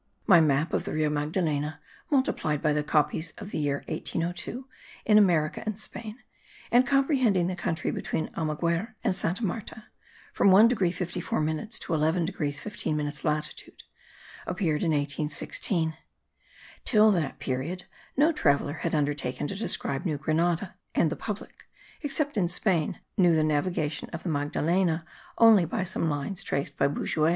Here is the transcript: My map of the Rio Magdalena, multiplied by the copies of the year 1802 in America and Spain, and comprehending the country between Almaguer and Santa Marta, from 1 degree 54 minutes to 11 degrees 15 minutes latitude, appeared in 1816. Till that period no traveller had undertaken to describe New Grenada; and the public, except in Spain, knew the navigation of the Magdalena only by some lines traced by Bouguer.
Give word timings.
My 0.25 0.41
map 0.41 0.73
of 0.73 0.83
the 0.85 0.93
Rio 0.93 1.11
Magdalena, 1.11 1.79
multiplied 2.09 2.59
by 2.59 2.73
the 2.73 2.83
copies 2.83 3.33
of 3.37 3.51
the 3.51 3.59
year 3.59 3.83
1802 3.87 4.67
in 5.05 5.19
America 5.19 5.61
and 5.63 5.77
Spain, 5.77 6.17
and 6.71 6.87
comprehending 6.87 7.45
the 7.45 7.55
country 7.55 7.91
between 7.91 8.27
Almaguer 8.29 8.95
and 9.03 9.13
Santa 9.13 9.45
Marta, 9.45 9.83
from 10.33 10.49
1 10.49 10.67
degree 10.67 10.91
54 10.91 11.39
minutes 11.41 11.77
to 11.77 11.93
11 11.93 12.25
degrees 12.25 12.59
15 12.59 12.97
minutes 12.97 13.23
latitude, 13.23 13.83
appeared 14.47 14.81
in 14.81 14.89
1816. 14.89 15.95
Till 16.83 17.11
that 17.11 17.37
period 17.37 17.83
no 18.17 18.31
traveller 18.31 18.79
had 18.81 18.95
undertaken 18.95 19.45
to 19.45 19.55
describe 19.55 20.03
New 20.03 20.17
Grenada; 20.17 20.73
and 20.95 21.11
the 21.11 21.15
public, 21.15 21.65
except 22.01 22.37
in 22.37 22.47
Spain, 22.47 22.99
knew 23.17 23.35
the 23.35 23.43
navigation 23.43 24.09
of 24.09 24.23
the 24.23 24.29
Magdalena 24.29 25.05
only 25.37 25.63
by 25.65 25.83
some 25.83 26.09
lines 26.09 26.41
traced 26.41 26.75
by 26.75 26.87
Bouguer. 26.87 27.29